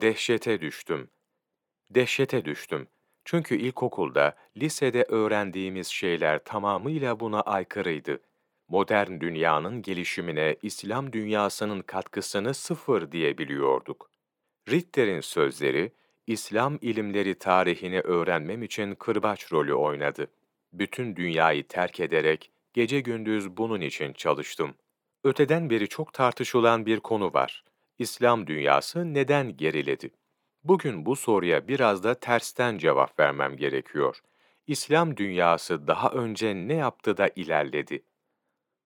[0.00, 1.10] Dehşete düştüm.
[1.90, 2.88] Dehşete düştüm.
[3.24, 8.20] Çünkü ilkokulda, lisede öğrendiğimiz şeyler tamamıyla buna aykırıydı.
[8.68, 14.10] Modern dünyanın gelişimine İslam dünyasının katkısını sıfır diye biliyorduk.
[14.68, 15.92] Ritter'in sözleri,
[16.26, 20.26] İslam ilimleri tarihini öğrenmem için kırbaç rolü oynadı.
[20.72, 24.74] Bütün dünyayı terk ederek gece gündüz bunun için çalıştım.
[25.24, 27.64] Öteden beri çok tartışılan bir konu var.
[28.00, 30.10] İslam dünyası neden geriledi?
[30.64, 34.18] Bugün bu soruya biraz da tersten cevap vermem gerekiyor.
[34.66, 38.04] İslam dünyası daha önce ne yaptı da ilerledi?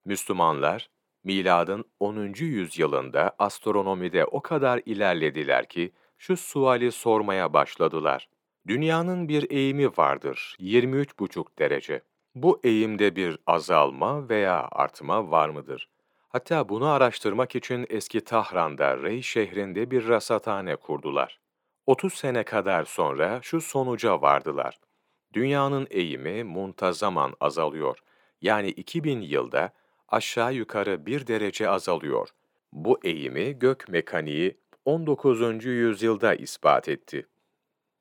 [0.04, 0.90] Müslümanlar,
[1.24, 2.34] miladın 10.
[2.44, 8.28] yüzyılında astronomide o kadar ilerlediler ki, şu suali sormaya başladılar.
[8.66, 12.02] Dünyanın bir eğimi vardır, 23,5 derece.
[12.34, 15.93] Bu eğimde bir azalma veya artma var mıdır?
[16.34, 21.40] Hatta bunu araştırmak için eski Tahran'da Rey şehrinde bir rasathane kurdular.
[21.86, 24.78] 30 sene kadar sonra şu sonuca vardılar.
[25.32, 27.98] Dünyanın eğimi muntazaman azalıyor.
[28.40, 29.72] Yani 2000 yılda
[30.08, 32.28] aşağı yukarı bir derece azalıyor.
[32.72, 35.64] Bu eğimi gök mekaniği 19.
[35.64, 37.26] yüzyılda ispat etti.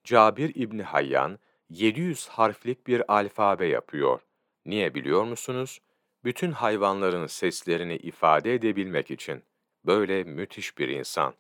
[0.04, 4.20] Cabir İbni Hayyan 700 harflik bir alfabe yapıyor.
[4.66, 5.80] Niye biliyor musunuz?
[6.24, 9.44] Bütün hayvanların seslerini ifade edebilmek için.
[9.86, 11.34] Böyle müthiş bir insan.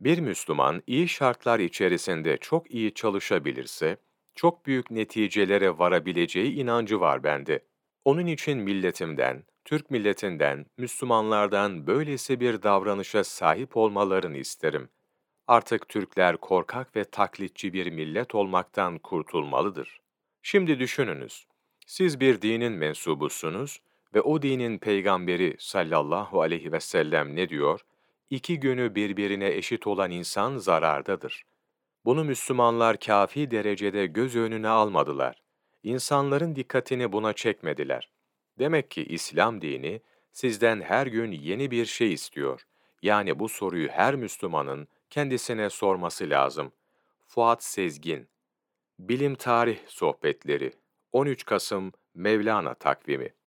[0.00, 3.96] Bir Müslüman iyi şartlar içerisinde çok iyi çalışabilirse,
[4.34, 7.60] çok büyük neticelere varabileceği inancı var bende.
[8.04, 14.88] Onun için milletimden, Türk milletinden, Müslümanlardan böylesi bir davranışa sahip olmalarını isterim.
[15.46, 20.00] Artık Türkler korkak ve taklitçi bir millet olmaktan kurtulmalıdır.
[20.42, 21.46] Şimdi düşününüz.
[21.86, 23.80] Siz bir dinin mensubusunuz
[24.14, 27.80] ve o dinin peygamberi sallallahu aleyhi ve sellem ne diyor?
[28.30, 31.44] İki günü birbirine eşit olan insan zarardadır.
[32.04, 35.42] Bunu Müslümanlar kafi derecede göz önüne almadılar.
[35.82, 38.10] İnsanların dikkatini buna çekmediler.
[38.58, 40.00] Demek ki İslam dini
[40.32, 42.62] sizden her gün yeni bir şey istiyor.
[43.02, 46.72] Yani bu soruyu her Müslümanın kendisine sorması lazım.
[47.26, 48.28] Fuat Sezgin
[48.98, 50.72] Bilim Tarih Sohbetleri
[51.12, 53.34] 13 Kasım Mevlana Takvimi